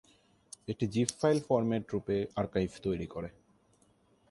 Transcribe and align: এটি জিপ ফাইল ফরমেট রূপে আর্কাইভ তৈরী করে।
এটি 0.67 0.85
জিপ 0.87 1.09
ফাইল 1.19 1.37
ফরমেট 1.47 1.83
রূপে 1.93 2.15
আর্কাইভ 2.35 2.69
তৈরী 2.83 3.07
করে। 3.07 3.29